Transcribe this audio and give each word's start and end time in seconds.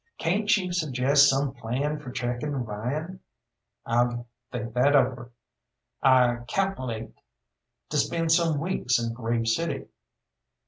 "Cayn't 0.17 0.57
you 0.57 0.73
suggest 0.73 1.29
some 1.29 1.53
plan 1.53 1.99
for 1.99 2.09
checking 2.11 2.53
Ryan?" 2.65 3.19
"I'll 3.85 4.25
think 4.51 4.73
that 4.73 4.95
over. 4.95 5.29
I 6.01 6.37
cal'late 6.47 7.13
to 7.89 7.97
spend 7.97 8.31
some 8.31 8.59
weeks 8.59 8.97
in 8.97 9.13
Grave 9.13 9.47
City." 9.47 9.89